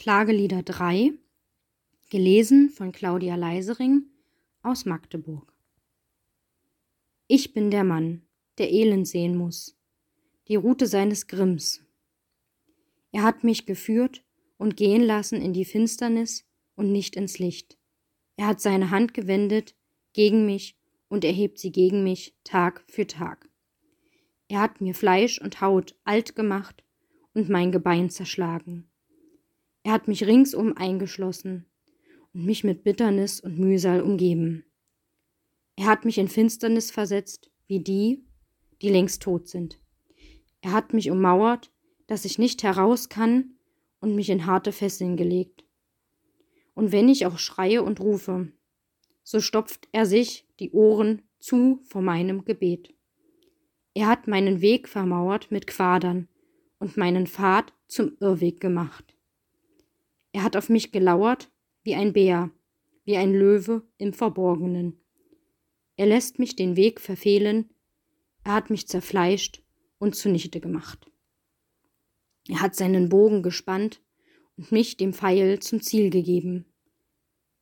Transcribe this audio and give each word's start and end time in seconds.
Klagelieder 0.00 0.62
3, 0.62 1.12
gelesen 2.08 2.70
von 2.70 2.90
Claudia 2.90 3.34
Leisering 3.34 4.06
aus 4.62 4.86
Magdeburg. 4.86 5.52
Ich 7.26 7.52
bin 7.52 7.70
der 7.70 7.84
Mann, 7.84 8.22
der 8.56 8.72
Elend 8.72 9.06
sehen 9.06 9.36
muss, 9.36 9.76
die 10.48 10.56
Rute 10.56 10.86
seines 10.86 11.26
Grimms. 11.26 11.84
Er 13.12 13.24
hat 13.24 13.44
mich 13.44 13.66
geführt 13.66 14.24
und 14.56 14.78
gehen 14.78 15.02
lassen 15.02 15.42
in 15.42 15.52
die 15.52 15.66
Finsternis 15.66 16.46
und 16.76 16.90
nicht 16.90 17.14
ins 17.14 17.38
Licht. 17.38 17.76
Er 18.36 18.46
hat 18.46 18.62
seine 18.62 18.88
Hand 18.88 19.12
gewendet 19.12 19.74
gegen 20.14 20.46
mich 20.46 20.78
und 21.10 21.26
erhebt 21.26 21.58
sie 21.58 21.72
gegen 21.72 22.04
mich 22.04 22.34
Tag 22.42 22.84
für 22.88 23.06
Tag. 23.06 23.50
Er 24.48 24.62
hat 24.62 24.80
mir 24.80 24.94
Fleisch 24.94 25.38
und 25.38 25.60
Haut 25.60 25.94
alt 26.04 26.34
gemacht 26.34 26.84
und 27.34 27.50
mein 27.50 27.70
Gebein 27.70 28.08
zerschlagen. 28.08 28.89
Er 29.82 29.92
hat 29.92 30.08
mich 30.08 30.24
ringsum 30.26 30.76
eingeschlossen 30.76 31.66
und 32.32 32.44
mich 32.44 32.64
mit 32.64 32.84
Bitternis 32.84 33.40
und 33.40 33.58
Mühsal 33.58 34.02
umgeben. 34.02 34.64
Er 35.76 35.86
hat 35.86 36.04
mich 36.04 36.18
in 36.18 36.28
Finsternis 36.28 36.90
versetzt, 36.90 37.50
wie 37.66 37.80
die, 37.80 38.24
die 38.82 38.90
längst 38.90 39.22
tot 39.22 39.48
sind. 39.48 39.80
Er 40.60 40.72
hat 40.72 40.92
mich 40.92 41.10
ummauert, 41.10 41.70
dass 42.06 42.24
ich 42.24 42.38
nicht 42.38 42.62
heraus 42.62 43.08
kann, 43.08 43.54
und 44.00 44.14
mich 44.14 44.30
in 44.30 44.46
harte 44.46 44.72
Fesseln 44.72 45.16
gelegt. 45.16 45.64
Und 46.74 46.92
wenn 46.92 47.08
ich 47.08 47.26
auch 47.26 47.38
schreie 47.38 47.82
und 47.82 48.00
rufe, 48.00 48.50
so 49.22 49.40
stopft 49.40 49.88
er 49.92 50.06
sich 50.06 50.46
die 50.58 50.70
Ohren 50.70 51.22
zu 51.38 51.80
vor 51.84 52.02
meinem 52.02 52.44
Gebet. 52.44 52.94
Er 53.94 54.06
hat 54.06 54.28
meinen 54.28 54.60
Weg 54.60 54.88
vermauert 54.88 55.50
mit 55.50 55.66
Quadern 55.66 56.28
und 56.78 56.96
meinen 56.96 57.26
Pfad 57.26 57.72
zum 57.86 58.16
Irrweg 58.20 58.60
gemacht. 58.60 59.16
Er 60.32 60.42
hat 60.42 60.56
auf 60.56 60.68
mich 60.68 60.92
gelauert 60.92 61.50
wie 61.82 61.94
ein 61.94 62.12
Bär, 62.12 62.50
wie 63.04 63.16
ein 63.16 63.32
Löwe 63.32 63.82
im 63.98 64.12
Verborgenen. 64.12 65.00
Er 65.96 66.06
lässt 66.06 66.38
mich 66.38 66.56
den 66.56 66.76
Weg 66.76 67.00
verfehlen, 67.00 67.70
er 68.44 68.54
hat 68.54 68.70
mich 68.70 68.88
zerfleischt 68.88 69.62
und 69.98 70.14
zunichte 70.14 70.60
gemacht. 70.60 71.10
Er 72.48 72.60
hat 72.60 72.74
seinen 72.74 73.08
Bogen 73.08 73.42
gespannt 73.42 74.00
und 74.56 74.72
mich 74.72 74.96
dem 74.96 75.12
Pfeil 75.12 75.60
zum 75.60 75.80
Ziel 75.82 76.10
gegeben. 76.10 76.66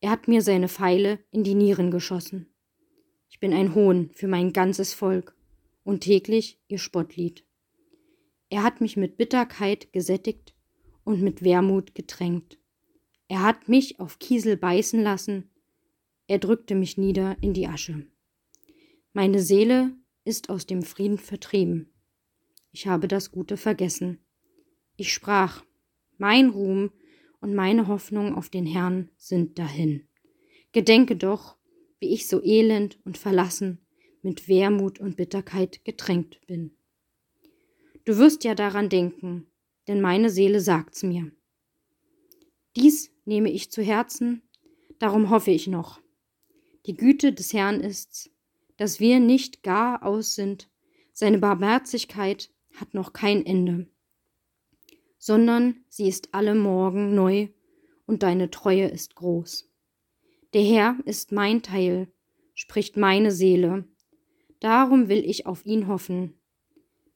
Er 0.00 0.10
hat 0.10 0.28
mir 0.28 0.42
seine 0.42 0.68
Pfeile 0.68 1.20
in 1.30 1.44
die 1.44 1.54
Nieren 1.54 1.90
geschossen. 1.90 2.52
Ich 3.30 3.40
bin 3.40 3.52
ein 3.52 3.74
Hohn 3.74 4.10
für 4.12 4.28
mein 4.28 4.52
ganzes 4.52 4.94
Volk 4.94 5.34
und 5.82 6.00
täglich 6.00 6.60
ihr 6.68 6.78
Spottlied. 6.78 7.44
Er 8.48 8.62
hat 8.62 8.80
mich 8.80 8.96
mit 8.96 9.16
Bitterkeit 9.16 9.92
gesättigt 9.92 10.55
und 11.06 11.22
mit 11.22 11.42
Wermut 11.42 11.94
getränkt. 11.94 12.58
Er 13.28 13.42
hat 13.42 13.68
mich 13.68 14.00
auf 14.00 14.18
Kiesel 14.18 14.56
beißen 14.56 15.00
lassen, 15.02 15.50
er 16.26 16.38
drückte 16.38 16.74
mich 16.74 16.98
nieder 16.98 17.36
in 17.40 17.54
die 17.54 17.68
Asche. 17.68 18.06
Meine 19.12 19.38
Seele 19.38 19.94
ist 20.24 20.50
aus 20.50 20.66
dem 20.66 20.82
Frieden 20.82 21.18
vertrieben. 21.18 21.92
Ich 22.72 22.88
habe 22.88 23.06
das 23.06 23.30
Gute 23.30 23.56
vergessen. 23.56 24.18
Ich 24.96 25.12
sprach, 25.12 25.64
mein 26.18 26.50
Ruhm 26.50 26.90
und 27.40 27.54
meine 27.54 27.86
Hoffnung 27.86 28.34
auf 28.34 28.50
den 28.50 28.66
Herrn 28.66 29.08
sind 29.16 29.60
dahin. 29.60 30.08
Gedenke 30.72 31.14
doch, 31.14 31.56
wie 32.00 32.12
ich 32.12 32.26
so 32.26 32.42
elend 32.42 32.98
und 33.04 33.16
verlassen, 33.16 33.86
mit 34.22 34.48
Wermut 34.48 34.98
und 34.98 35.16
Bitterkeit 35.16 35.84
getränkt 35.84 36.44
bin. 36.46 36.76
Du 38.04 38.18
wirst 38.18 38.42
ja 38.42 38.56
daran 38.56 38.88
denken, 38.88 39.46
denn 39.88 40.00
meine 40.00 40.30
Seele 40.30 40.60
sagt's 40.60 41.02
mir. 41.02 41.30
Dies 42.76 43.10
nehme 43.24 43.50
ich 43.50 43.70
zu 43.70 43.82
Herzen, 43.82 44.42
darum 44.98 45.30
hoffe 45.30 45.50
ich 45.50 45.66
noch. 45.66 46.00
Die 46.86 46.94
Güte 46.94 47.32
des 47.32 47.52
Herrn 47.52 47.80
ist's, 47.80 48.30
dass 48.76 49.00
wir 49.00 49.20
nicht 49.20 49.62
gar 49.62 50.02
aus 50.02 50.34
sind, 50.34 50.68
seine 51.12 51.38
Barmherzigkeit 51.38 52.50
hat 52.74 52.92
noch 52.92 53.12
kein 53.12 53.44
Ende, 53.46 53.88
sondern 55.18 55.76
sie 55.88 56.08
ist 56.08 56.34
alle 56.34 56.54
Morgen 56.54 57.14
neu 57.14 57.48
und 58.06 58.22
deine 58.22 58.50
Treue 58.50 58.86
ist 58.86 59.14
groß. 59.14 59.68
Der 60.52 60.62
Herr 60.62 60.98
ist 61.06 61.32
mein 61.32 61.62
Teil, 61.62 62.12
spricht 62.54 62.96
meine 62.96 63.32
Seele, 63.32 63.88
darum 64.60 65.08
will 65.08 65.24
ich 65.24 65.46
auf 65.46 65.64
ihn 65.64 65.88
hoffen. 65.88 66.38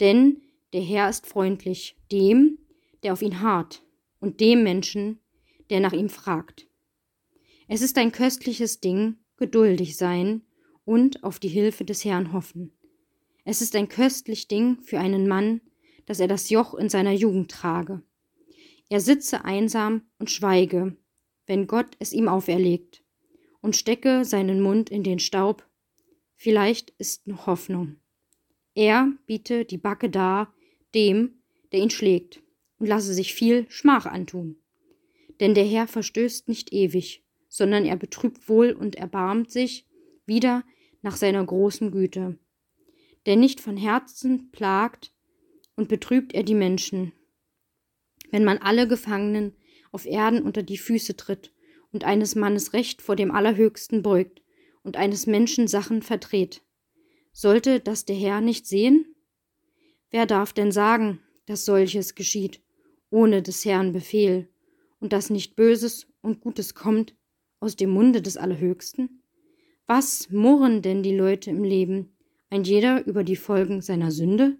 Denn 0.00 0.42
der 0.74 0.82
Herr 0.82 1.08
ist 1.08 1.28
freundlich 1.28 1.96
dem, 2.10 2.58
der 3.04 3.12
auf 3.12 3.22
ihn 3.22 3.40
harrt, 3.40 3.86
und 4.18 4.40
dem 4.40 4.64
Menschen, 4.64 5.20
der 5.70 5.78
nach 5.78 5.92
ihm 5.92 6.08
fragt. 6.08 6.66
Es 7.68 7.80
ist 7.80 7.96
ein 7.96 8.10
köstliches 8.10 8.80
Ding, 8.80 9.16
geduldig 9.36 9.96
sein 9.96 10.42
und 10.84 11.22
auf 11.22 11.38
die 11.38 11.48
Hilfe 11.48 11.84
des 11.84 12.04
Herrn 12.04 12.32
hoffen. 12.32 12.72
Es 13.44 13.62
ist 13.62 13.76
ein 13.76 13.88
köstlich 13.88 14.48
Ding 14.48 14.80
für 14.80 14.98
einen 14.98 15.28
Mann, 15.28 15.60
dass 16.06 16.18
er 16.18 16.26
das 16.26 16.50
Joch 16.50 16.74
in 16.74 16.88
seiner 16.88 17.12
Jugend 17.12 17.52
trage. 17.52 18.02
Er 18.88 19.00
sitze 19.00 19.44
einsam 19.44 20.02
und 20.18 20.30
schweige, 20.30 20.96
wenn 21.46 21.68
Gott 21.68 21.94
es 22.00 22.12
ihm 22.12 22.26
auferlegt, 22.26 23.04
und 23.60 23.76
stecke 23.76 24.24
seinen 24.24 24.60
Mund 24.60 24.90
in 24.90 25.04
den 25.04 25.20
Staub. 25.20 25.66
Vielleicht 26.34 26.90
ist 26.98 27.28
noch 27.28 27.46
Hoffnung. 27.46 27.96
Er 28.74 29.12
biete 29.26 29.64
die 29.64 29.78
Backe 29.78 30.10
dar, 30.10 30.53
dem, 30.94 31.42
der 31.72 31.80
ihn 31.80 31.90
schlägt, 31.90 32.42
und 32.78 32.86
lasse 32.86 33.14
sich 33.14 33.34
viel 33.34 33.66
Schmach 33.68 34.06
antun. 34.06 34.56
Denn 35.40 35.54
der 35.54 35.64
Herr 35.64 35.86
verstößt 35.86 36.48
nicht 36.48 36.72
ewig, 36.72 37.24
sondern 37.48 37.84
er 37.84 37.96
betrübt 37.96 38.48
wohl 38.48 38.72
und 38.72 38.96
erbarmt 38.96 39.50
sich 39.50 39.86
wieder 40.26 40.64
nach 41.02 41.16
seiner 41.16 41.44
großen 41.44 41.90
Güte. 41.90 42.38
Denn 43.26 43.40
nicht 43.40 43.60
von 43.60 43.76
Herzen 43.76 44.50
plagt 44.50 45.12
und 45.76 45.88
betrübt 45.88 46.34
er 46.34 46.42
die 46.42 46.54
Menschen. 46.54 47.12
Wenn 48.30 48.44
man 48.44 48.58
alle 48.58 48.88
Gefangenen 48.88 49.54
auf 49.92 50.06
Erden 50.06 50.42
unter 50.42 50.62
die 50.62 50.78
Füße 50.78 51.16
tritt 51.16 51.52
und 51.92 52.04
eines 52.04 52.34
Mannes 52.34 52.72
Recht 52.72 53.02
vor 53.02 53.16
dem 53.16 53.30
Allerhöchsten 53.30 54.02
beugt 54.02 54.42
und 54.82 54.96
eines 54.96 55.26
Menschen 55.26 55.68
Sachen 55.68 56.02
verdreht, 56.02 56.62
sollte 57.32 57.80
das 57.80 58.04
der 58.04 58.16
Herr 58.16 58.40
nicht 58.40 58.66
sehen? 58.66 59.13
Wer 60.14 60.26
darf 60.26 60.52
denn 60.52 60.70
sagen, 60.70 61.18
dass 61.46 61.64
solches 61.64 62.14
geschieht, 62.14 62.62
ohne 63.10 63.42
des 63.42 63.64
Herrn 63.64 63.90
Befehl, 63.90 64.48
und 65.00 65.12
dass 65.12 65.28
nicht 65.28 65.56
Böses 65.56 66.06
und 66.20 66.40
Gutes 66.40 66.76
kommt 66.76 67.16
aus 67.58 67.74
dem 67.74 67.90
Munde 67.90 68.22
des 68.22 68.36
Allerhöchsten? 68.36 69.24
Was 69.88 70.30
murren 70.30 70.82
denn 70.82 71.02
die 71.02 71.16
Leute 71.16 71.50
im 71.50 71.64
Leben, 71.64 72.16
ein 72.48 72.62
jeder 72.62 73.04
über 73.08 73.24
die 73.24 73.34
Folgen 73.34 73.80
seiner 73.82 74.12
Sünde? 74.12 74.56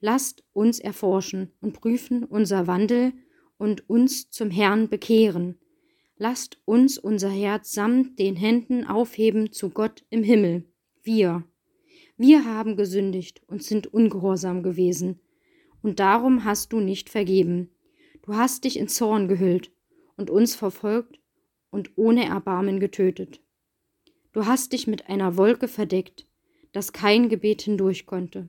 Lasst 0.00 0.42
uns 0.52 0.80
erforschen 0.80 1.52
und 1.60 1.74
prüfen 1.74 2.24
unser 2.24 2.66
Wandel 2.66 3.12
und 3.58 3.88
uns 3.88 4.30
zum 4.30 4.50
Herrn 4.50 4.88
bekehren. 4.88 5.60
Lasst 6.16 6.58
uns 6.64 6.98
unser 6.98 7.30
Herz 7.30 7.70
samt 7.70 8.18
den 8.18 8.34
Händen 8.34 8.84
aufheben 8.84 9.52
zu 9.52 9.70
Gott 9.70 10.04
im 10.10 10.24
Himmel. 10.24 10.64
Wir, 11.04 11.44
wir 12.16 12.44
haben 12.44 12.76
gesündigt 12.76 13.42
und 13.46 13.62
sind 13.62 13.92
ungehorsam 13.92 14.62
gewesen. 14.62 15.20
Und 15.82 15.98
darum 16.00 16.44
hast 16.44 16.72
du 16.72 16.80
nicht 16.80 17.10
vergeben. 17.10 17.70
Du 18.22 18.34
hast 18.34 18.64
dich 18.64 18.78
in 18.78 18.88
Zorn 18.88 19.28
gehüllt 19.28 19.72
und 20.16 20.30
uns 20.30 20.54
verfolgt 20.54 21.18
und 21.70 21.90
ohne 21.96 22.24
Erbarmen 22.24 22.78
getötet. 22.78 23.40
Du 24.32 24.46
hast 24.46 24.72
dich 24.72 24.86
mit 24.86 25.08
einer 25.08 25.36
Wolke 25.36 25.68
verdeckt, 25.68 26.26
dass 26.72 26.92
kein 26.92 27.28
Gebet 27.28 27.62
hindurch 27.62 28.06
konnte. 28.06 28.48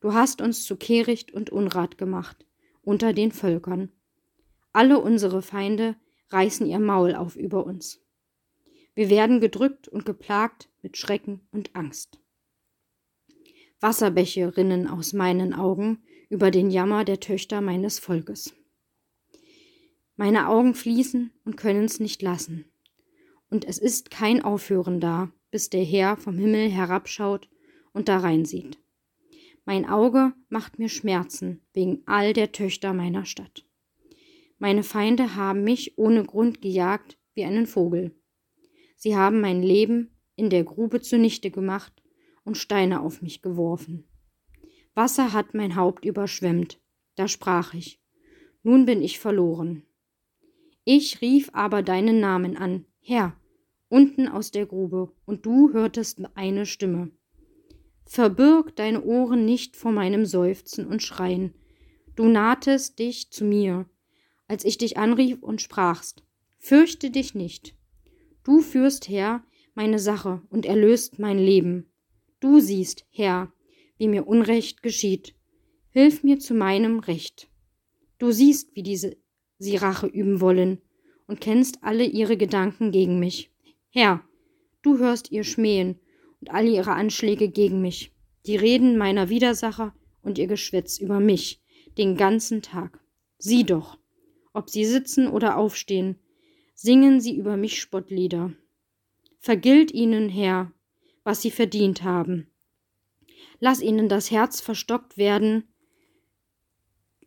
Du 0.00 0.12
hast 0.14 0.40
uns 0.40 0.64
zu 0.64 0.76
Kehricht 0.76 1.32
und 1.32 1.50
Unrat 1.50 1.98
gemacht 1.98 2.46
unter 2.82 3.12
den 3.12 3.32
Völkern. 3.32 3.90
Alle 4.72 5.00
unsere 5.00 5.42
Feinde 5.42 5.96
reißen 6.30 6.66
ihr 6.66 6.78
Maul 6.78 7.14
auf 7.14 7.36
über 7.36 7.64
uns. 7.64 8.00
Wir 8.94 9.10
werden 9.10 9.40
gedrückt 9.40 9.88
und 9.88 10.04
geplagt 10.04 10.68
mit 10.82 10.96
Schrecken 10.96 11.40
und 11.50 11.74
Angst. 11.74 12.20
Wasserbäche 13.84 14.56
rinnen 14.56 14.88
aus 14.88 15.12
meinen 15.12 15.52
Augen 15.52 15.98
über 16.30 16.50
den 16.50 16.70
Jammer 16.70 17.04
der 17.04 17.20
Töchter 17.20 17.60
meines 17.60 17.98
Volkes. 17.98 18.54
Meine 20.16 20.48
Augen 20.48 20.74
fließen 20.74 21.30
und 21.44 21.58
können's 21.58 22.00
nicht 22.00 22.22
lassen. 22.22 22.64
Und 23.50 23.66
es 23.66 23.76
ist 23.76 24.10
kein 24.10 24.42
Aufhören 24.42 25.00
da, 25.00 25.30
bis 25.50 25.68
der 25.68 25.84
Herr 25.84 26.16
vom 26.16 26.38
Himmel 26.38 26.70
herabschaut 26.70 27.50
und 27.92 28.08
da 28.08 28.20
reinsieht. 28.20 28.78
Mein 29.66 29.86
Auge 29.86 30.32
macht 30.48 30.78
mir 30.78 30.88
Schmerzen 30.88 31.60
wegen 31.74 32.04
all 32.06 32.32
der 32.32 32.52
Töchter 32.52 32.94
meiner 32.94 33.26
Stadt. 33.26 33.66
Meine 34.58 34.82
Feinde 34.82 35.34
haben 35.34 35.62
mich 35.62 35.98
ohne 35.98 36.24
Grund 36.24 36.62
gejagt 36.62 37.18
wie 37.34 37.44
einen 37.44 37.66
Vogel. 37.66 38.12
Sie 38.96 39.14
haben 39.14 39.42
mein 39.42 39.62
Leben 39.62 40.16
in 40.36 40.48
der 40.48 40.64
Grube 40.64 41.02
zunichte 41.02 41.50
gemacht 41.50 41.93
und 42.44 42.56
Steine 42.56 43.00
auf 43.00 43.22
mich 43.22 43.42
geworfen. 43.42 44.04
Wasser 44.94 45.32
hat 45.32 45.54
mein 45.54 45.76
Haupt 45.76 46.04
überschwemmt. 46.04 46.80
Da 47.16 47.28
sprach 47.28 47.74
ich, 47.74 48.00
nun 48.62 48.86
bin 48.86 49.02
ich 49.02 49.18
verloren. 49.18 49.82
Ich 50.84 51.20
rief 51.20 51.50
aber 51.52 51.82
deinen 51.82 52.20
Namen 52.20 52.56
an, 52.56 52.86
Herr, 53.00 53.36
unten 53.88 54.28
aus 54.28 54.50
der 54.50 54.66
Grube, 54.66 55.12
und 55.24 55.46
du 55.46 55.72
hörtest 55.72 56.20
eine 56.34 56.66
Stimme. 56.66 57.10
Verbirg 58.04 58.76
deine 58.76 59.02
Ohren 59.02 59.44
nicht 59.44 59.76
vor 59.76 59.92
meinem 59.92 60.26
Seufzen 60.26 60.86
und 60.86 61.02
Schreien. 61.02 61.54
Du 62.16 62.26
nahtest 62.26 62.98
dich 62.98 63.30
zu 63.30 63.44
mir, 63.44 63.88
als 64.46 64.64
ich 64.64 64.78
dich 64.78 64.96
anrief 64.98 65.42
und 65.42 65.62
sprachst. 65.62 66.22
Fürchte 66.58 67.10
dich 67.10 67.34
nicht. 67.34 67.76
Du 68.44 68.60
führst, 68.60 69.08
Herr, 69.08 69.42
meine 69.74 69.98
Sache 69.98 70.42
und 70.50 70.66
erlöst 70.66 71.18
mein 71.18 71.38
Leben. 71.38 71.90
Du 72.44 72.60
siehst, 72.60 73.06
Herr, 73.08 73.50
wie 73.96 74.06
mir 74.06 74.26
Unrecht 74.26 74.82
geschieht. 74.82 75.34
Hilf 75.88 76.22
mir 76.22 76.38
zu 76.38 76.52
meinem 76.52 76.98
Recht. 76.98 77.48
Du 78.18 78.32
siehst, 78.32 78.76
wie 78.76 78.82
diese 78.82 79.16
sie 79.56 79.76
Rache 79.76 80.06
üben 80.06 80.42
wollen 80.42 80.82
und 81.26 81.40
kennst 81.40 81.82
alle 81.82 82.04
ihre 82.04 82.36
Gedanken 82.36 82.92
gegen 82.92 83.18
mich. 83.18 83.50
Herr, 83.88 84.22
du 84.82 84.98
hörst 84.98 85.32
ihr 85.32 85.42
Schmähen 85.42 85.98
und 86.42 86.50
all 86.50 86.68
ihre 86.68 86.92
Anschläge 86.92 87.48
gegen 87.48 87.80
mich, 87.80 88.12
die 88.44 88.56
Reden 88.56 88.98
meiner 88.98 89.30
Widersacher 89.30 89.94
und 90.20 90.36
ihr 90.36 90.46
Geschwätz 90.46 90.98
über 90.98 91.20
mich 91.20 91.62
den 91.96 92.14
ganzen 92.14 92.60
Tag. 92.60 93.02
Sieh 93.38 93.64
doch, 93.64 93.96
ob 94.52 94.68
sie 94.68 94.84
sitzen 94.84 95.28
oder 95.28 95.56
aufstehen, 95.56 96.18
singen 96.74 97.22
sie 97.22 97.38
über 97.38 97.56
mich 97.56 97.80
Spottlieder. 97.80 98.52
Vergilt 99.38 99.92
ihnen, 99.92 100.28
Herr, 100.28 100.74
was 101.24 101.42
sie 101.42 101.50
verdient 101.50 102.02
haben. 102.02 102.50
Lass 103.58 103.80
ihnen 103.80 104.08
das 104.08 104.30
Herz 104.30 104.60
verstockt 104.60 105.16
werden, 105.16 105.64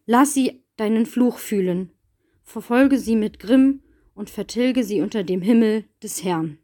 lass 0.05 0.33
sie 0.33 0.63
deinen 0.77 1.05
Fluch 1.05 1.39
fühlen, 1.39 1.91
verfolge 2.43 2.99
sie 2.99 3.15
mit 3.15 3.39
Grimm 3.39 3.81
und 4.13 4.29
vertilge 4.29 4.83
sie 4.83 5.01
unter 5.01 5.23
dem 5.23 5.41
Himmel 5.41 5.85
des 6.01 6.23
Herrn. 6.23 6.59